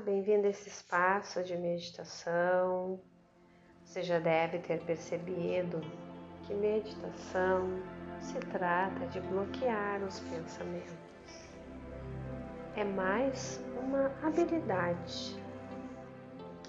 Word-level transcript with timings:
bem-vindo 0.00 0.46
a 0.46 0.50
esse 0.50 0.68
espaço 0.68 1.42
de 1.44 1.56
meditação. 1.56 2.98
Você 3.84 4.02
já 4.02 4.18
deve 4.18 4.58
ter 4.58 4.82
percebido 4.84 5.80
que 6.42 6.54
meditação 6.54 7.68
se 8.18 8.38
trata 8.38 9.06
de 9.08 9.20
bloquear 9.20 10.02
os 10.02 10.20
pensamentos. 10.20 10.94
É 12.76 12.84
mais 12.84 13.62
uma 13.78 14.10
habilidade, 14.22 15.36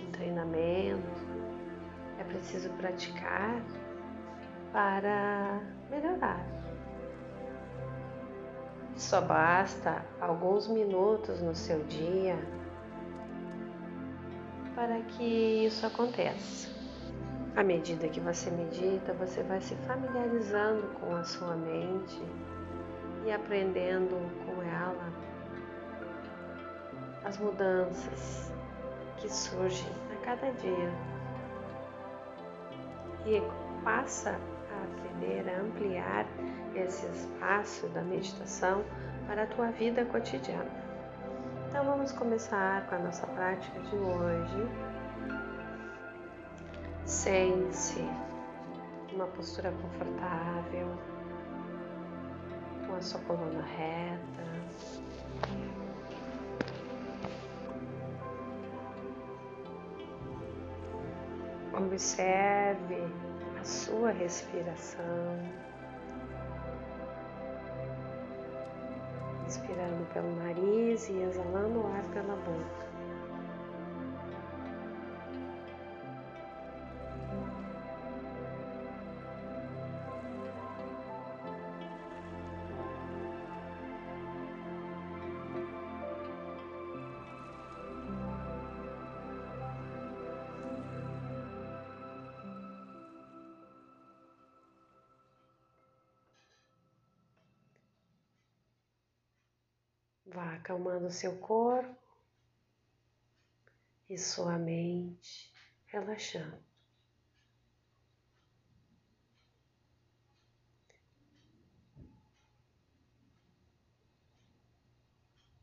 um 0.00 0.10
treinamento. 0.12 1.26
É 2.20 2.24
preciso 2.24 2.70
praticar 2.74 3.60
para 4.72 5.60
melhorar. 5.90 6.46
Só 8.94 9.20
basta 9.20 10.04
alguns 10.20 10.68
minutos 10.68 11.42
no 11.42 11.54
seu 11.54 11.82
dia 11.84 12.36
para 14.76 15.00
que 15.00 15.64
isso 15.64 15.86
aconteça. 15.86 16.68
À 17.56 17.64
medida 17.64 18.06
que 18.08 18.20
você 18.20 18.50
medita, 18.50 19.14
você 19.14 19.42
vai 19.42 19.58
se 19.62 19.74
familiarizando 19.86 20.86
com 21.00 21.16
a 21.16 21.24
sua 21.24 21.56
mente 21.56 22.20
e 23.24 23.32
aprendendo 23.32 24.14
com 24.44 24.62
ela 24.62 25.10
as 27.24 27.38
mudanças 27.38 28.52
que 29.16 29.32
surgem 29.32 29.90
a 30.12 30.24
cada 30.26 30.52
dia. 30.52 30.92
E 33.24 33.42
passa 33.82 34.30
a 34.30 34.84
aprender 34.84 35.48
a 35.48 35.62
ampliar 35.62 36.26
esse 36.74 37.06
espaço 37.06 37.88
da 37.88 38.02
meditação 38.02 38.84
para 39.26 39.44
a 39.44 39.46
tua 39.46 39.70
vida 39.70 40.04
cotidiana. 40.04 40.85
Então 41.68 41.84
vamos 41.84 42.12
começar 42.12 42.86
com 42.86 42.94
a 42.94 42.98
nossa 42.98 43.26
prática 43.26 43.80
de 43.80 43.96
hoje. 43.96 44.68
Sente-se 47.04 48.04
numa 49.12 49.26
postura 49.26 49.72
confortável, 49.72 50.96
com 52.86 52.94
a 52.94 53.00
sua 53.00 53.20
coluna 53.22 53.62
reta. 53.62 54.46
Observe 61.76 62.96
a 63.60 63.64
sua 63.64 64.12
respiração. 64.12 65.65
Pelo 70.12 70.34
nariz 70.36 71.08
e 71.08 71.22
exalando 71.22 71.80
o 71.80 71.86
ar 71.86 72.04
pela 72.12 72.36
boca. 72.36 72.85
Vá 100.26 100.54
acalmando 100.54 101.08
seu 101.08 101.38
corpo 101.38 101.96
e 104.08 104.18
sua 104.18 104.58
mente, 104.58 105.52
relaxando. 105.86 106.64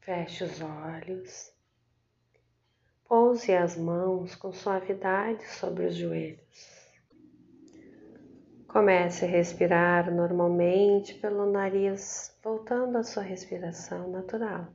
Feche 0.00 0.44
os 0.44 0.60
olhos, 0.60 1.52
pouse 3.04 3.52
as 3.52 3.76
mãos 3.76 4.34
com 4.36 4.52
suavidade 4.52 5.44
sobre 5.48 5.86
os 5.86 5.96
joelhos. 5.96 6.73
Comece 8.74 9.24
a 9.24 9.28
respirar 9.28 10.12
normalmente 10.12 11.14
pelo 11.14 11.48
nariz, 11.48 12.36
voltando 12.42 12.98
à 12.98 13.04
sua 13.04 13.22
respiração 13.22 14.10
natural. 14.10 14.66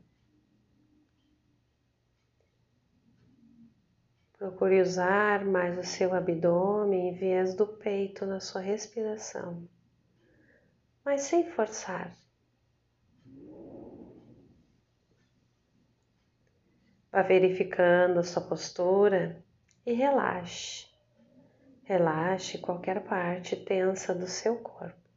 Procure 4.37 4.81
usar 4.81 5.43
mais 5.43 5.77
o 5.77 5.83
seu 5.83 6.13
abdômen 6.13 7.09
em 7.09 7.13
vez 7.13 7.53
do 7.53 7.67
peito 7.67 8.25
na 8.25 8.39
sua 8.39 8.61
respiração, 8.61 9.67
mas 11.03 11.23
sem 11.23 11.51
forçar. 11.51 12.15
Vá 17.11 17.21
verificando 17.21 18.19
a 18.19 18.23
sua 18.23 18.43
postura 18.43 19.43
e 19.85 19.91
relaxe. 19.91 20.88
Relaxe 21.89 22.59
qualquer 22.59 23.03
parte 23.03 23.55
tensa 23.55 24.13
do 24.13 24.27
seu 24.27 24.57
corpo. 24.57 25.09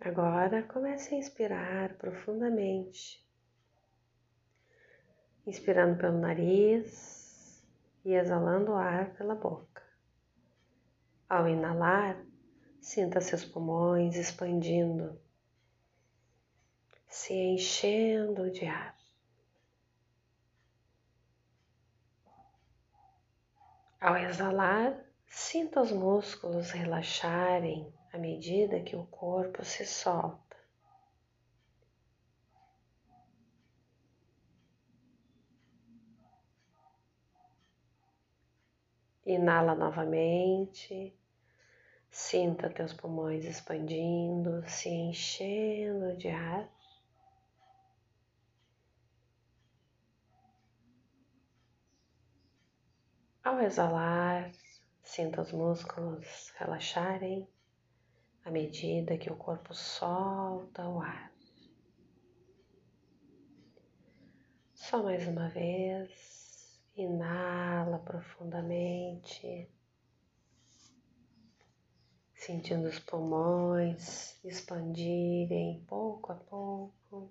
Agora 0.00 0.62
comece 0.62 1.16
a 1.16 1.18
inspirar 1.18 1.96
profundamente, 1.96 3.28
inspirando 5.44 5.98
pelo 5.98 6.20
nariz 6.20 7.66
e 8.04 8.14
exalando 8.14 8.70
o 8.70 8.76
ar 8.76 9.12
pela 9.14 9.34
boca. 9.34 9.82
Ao 11.28 11.48
inalar, 11.48 12.24
Sinta 12.80 13.20
seus 13.20 13.44
pulmões 13.44 14.16
expandindo, 14.16 15.20
se 17.06 17.34
enchendo 17.34 18.50
de 18.50 18.64
ar. 18.64 18.96
Ao 24.00 24.16
exalar, 24.16 24.98
sinta 25.26 25.82
os 25.82 25.92
músculos 25.92 26.70
relaxarem 26.70 27.92
à 28.12 28.18
medida 28.18 28.80
que 28.80 28.96
o 28.96 29.06
corpo 29.06 29.62
se 29.62 29.84
solta. 29.84 30.56
Inala 39.26 39.74
novamente 39.74 41.14
Sinta 42.10 42.68
teus 42.68 42.92
pulmões 42.92 43.44
expandindo, 43.44 44.62
se 44.68 44.88
enchendo 44.88 46.16
de 46.16 46.28
ar. 46.28 46.68
Ao 53.44 53.60
exalar, 53.60 54.50
sinta 55.02 55.40
os 55.40 55.52
músculos 55.52 56.52
relaxarem 56.58 57.48
à 58.44 58.50
medida 58.50 59.16
que 59.16 59.32
o 59.32 59.36
corpo 59.36 59.72
solta 59.72 60.88
o 60.88 61.00
ar. 61.00 61.32
Só 64.74 65.02
mais 65.02 65.26
uma 65.28 65.48
vez, 65.48 66.80
inala 66.96 67.98
profundamente 68.00 69.70
sentindo 72.40 72.88
os 72.88 72.98
pulmões 72.98 74.42
expandirem 74.42 75.84
pouco 75.86 76.32
a 76.32 76.34
pouco 76.34 77.30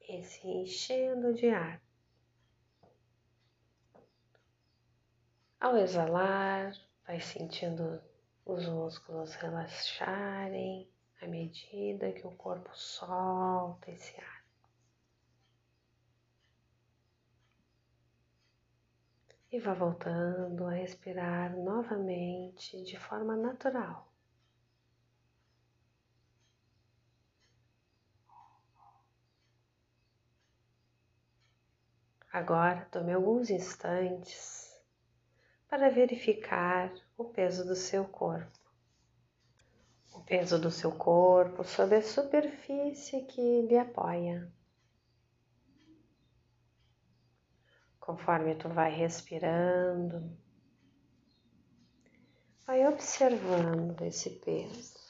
e 0.00 0.22
se 0.22 0.46
enchendo 0.46 1.34
de 1.34 1.48
ar. 1.48 1.82
Ao 5.58 5.76
exalar, 5.76 6.72
vai 7.04 7.20
sentindo 7.20 8.00
os 8.46 8.64
músculos 8.68 9.34
relaxarem 9.34 10.88
à 11.20 11.26
medida 11.26 12.12
que 12.12 12.24
o 12.24 12.30
corpo 12.36 12.70
solta 12.76 13.90
esse 13.90 14.20
ar. 14.20 14.44
E 19.50 19.58
vá 19.58 19.74
voltando 19.74 20.64
a 20.64 20.74
respirar 20.74 21.56
novamente 21.56 22.82
de 22.84 22.96
forma 22.96 23.36
natural. 23.36 24.11
Agora 32.32 32.88
tome 32.90 33.12
alguns 33.12 33.50
instantes 33.50 34.74
para 35.68 35.90
verificar 35.90 36.90
o 37.14 37.24
peso 37.24 37.62
do 37.62 37.76
seu 37.76 38.06
corpo. 38.06 38.58
O 40.14 40.20
peso 40.20 40.58
do 40.58 40.70
seu 40.70 40.92
corpo 40.92 41.62
sobre 41.62 41.96
a 41.96 42.02
superfície 42.02 43.22
que 43.24 43.62
lhe 43.62 43.76
apoia. 43.76 44.50
Conforme 48.00 48.54
tu 48.54 48.66
vai 48.70 48.90
respirando, 48.90 50.34
vai 52.66 52.86
observando 52.88 54.00
esse 54.00 54.30
peso. 54.40 55.01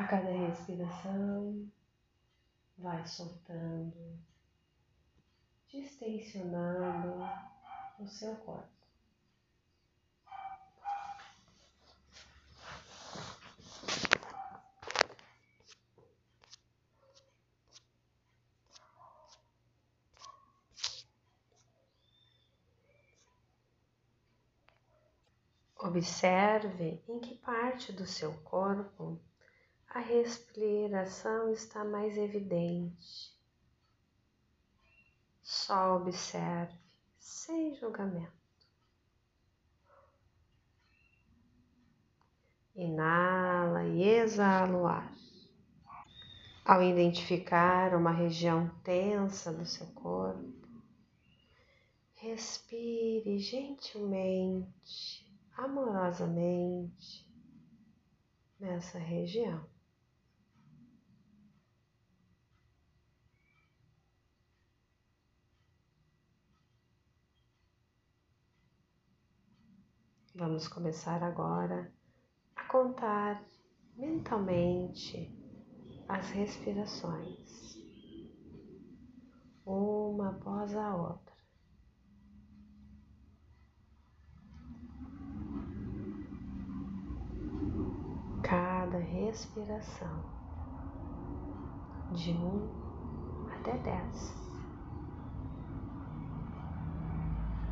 A 0.00 0.06
cada 0.06 0.30
respiração, 0.30 1.70
vai 2.78 3.06
soltando, 3.06 4.18
distensionando 5.68 7.22
o 7.98 8.06
seu 8.06 8.34
corpo. 8.36 8.66
Observe 25.78 27.02
em 27.06 27.20
que 27.20 27.34
parte 27.34 27.92
do 27.92 28.06
seu 28.06 28.32
corpo 28.44 29.20
a 29.90 29.98
respiração 29.98 31.50
está 31.50 31.84
mais 31.84 32.16
evidente. 32.16 33.36
Só 35.42 35.96
observe, 35.96 36.78
sem 37.18 37.74
julgamento. 37.74 38.32
Inala 42.76 43.84
e 43.84 44.02
exala 44.04 44.78
o 44.78 44.86
ar. 44.86 45.12
Ao 46.64 46.80
identificar 46.84 47.92
uma 47.96 48.12
região 48.12 48.68
tensa 48.84 49.52
do 49.52 49.66
seu 49.66 49.88
corpo, 49.88 50.54
respire 52.14 53.40
gentilmente 53.40 55.28
amorosamente 55.56 57.28
nessa 58.60 59.00
região. 59.00 59.68
Vamos 70.40 70.68
começar 70.68 71.22
agora 71.22 71.92
a 72.56 72.64
contar 72.64 73.44
mentalmente 73.94 75.30
as 76.08 76.30
respirações, 76.30 77.76
uma 79.66 80.30
após 80.30 80.74
a 80.74 80.96
outra. 80.96 81.34
cada 88.42 88.96
respiração, 88.96 90.24
de 92.12 92.32
um 92.32 92.66
até 93.52 93.76
dez. 93.76 94.34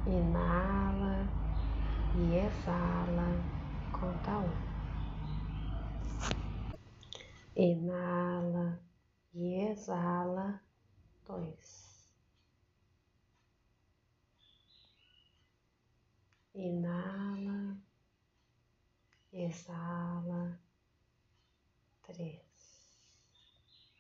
Inala 0.07 1.38
e 2.19 2.35
exala, 2.35 3.49
conta 3.93 4.41
um. 4.41 4.53
Inala 7.55 8.83
e 9.33 9.55
exala, 9.71 10.61
dois. 11.25 12.13
Inala, 16.55 17.79
exala, 19.33 20.61
três. 22.03 22.99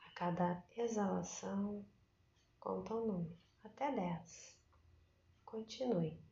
A 0.06 0.10
cada 0.16 0.64
exalação, 0.76 1.86
conta 2.58 2.94
um 2.94 3.06
número 3.06 3.38
até 3.62 3.92
dez. 3.94 4.58
Continue. 5.44 6.27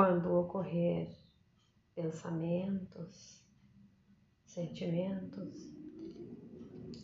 Quando 0.00 0.32
ocorrer 0.32 1.14
pensamentos, 1.94 3.44
sentimentos, 4.46 5.70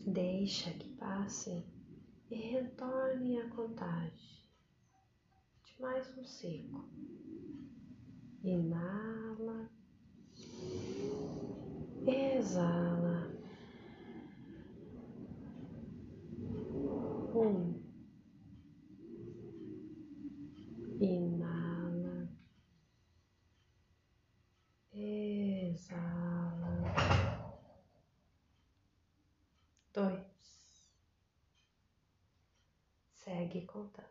deixa 0.06 0.70
que 0.70 0.88
passe 0.94 1.62
e 2.30 2.36
retorne 2.36 3.38
à 3.38 3.50
contagem 3.50 4.48
de 5.62 5.78
mais 5.78 6.16
um 6.16 6.24
ciclo. 6.24 6.88
Inala, 8.42 9.70
exala. 12.06 13.30
Um. 17.34 17.76
Inala, 20.98 21.46
exala. 24.96 26.94
Dois. 29.92 30.26
Segue 33.76 34.04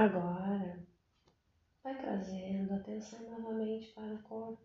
Agora, 0.00 0.82
vai 1.84 1.94
trazendo 1.94 2.72
atenção 2.72 3.20
novamente 3.30 3.92
para 3.92 4.14
o 4.14 4.22
corpo, 4.22 4.64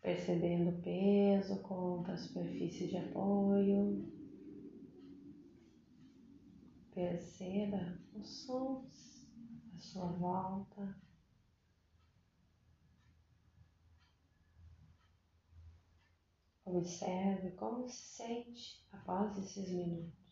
percebendo 0.00 0.70
o 0.70 0.82
peso 0.82 1.60
contra 1.62 2.14
a 2.14 2.16
superfície 2.16 2.86
de 2.86 2.96
apoio. 2.96 4.08
Perceba 6.94 7.98
os 8.14 8.44
sons 8.44 9.32
à 9.74 9.80
sua 9.80 10.06
volta. 10.12 10.96
Observe 16.64 17.50
como 17.56 17.88
se 17.88 18.14
sente 18.14 18.86
após 18.92 19.36
esses 19.38 19.72
minutos. 19.72 20.25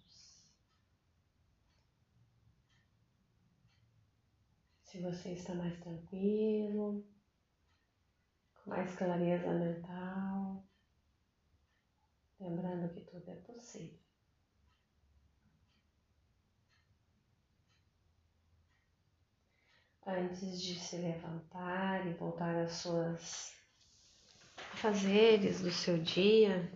Se 4.94 5.00
você 5.00 5.30
está 5.30 5.52
mais 5.56 5.76
tranquilo, 5.80 7.04
com 8.54 8.70
mais 8.70 8.94
clareza 8.94 9.52
mental, 9.52 10.64
lembrando 12.38 12.94
que 12.94 13.00
tudo 13.00 13.28
é 13.28 13.34
possível. 13.34 13.98
Antes 20.06 20.62
de 20.62 20.78
se 20.78 20.98
levantar 20.98 22.06
e 22.06 22.14
voltar 22.14 22.54
às 22.54 22.74
suas 22.74 23.52
fazeres 24.76 25.60
do 25.60 25.72
seu 25.72 26.00
dia, 26.00 26.72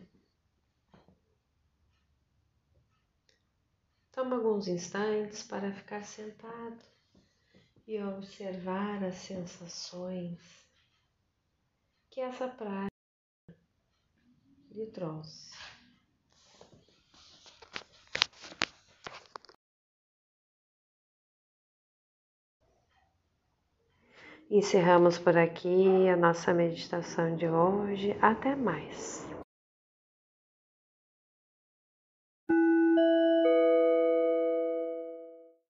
toma 4.10 4.34
alguns 4.34 4.66
instantes 4.66 5.44
para 5.44 5.72
ficar 5.72 6.02
sentado 6.02 6.97
e 7.88 8.02
observar 8.02 9.02
as 9.02 9.14
sensações 9.14 10.38
que 12.10 12.20
essa 12.20 12.46
prática 12.46 12.88
lhe 14.70 14.86
trouxe. 14.88 15.56
Encerramos 24.50 25.18
por 25.18 25.36
aqui 25.36 26.08
a 26.08 26.16
nossa 26.16 26.52
meditação 26.52 27.36
de 27.36 27.48
hoje. 27.48 28.16
Até 28.20 28.54
mais. 28.54 29.27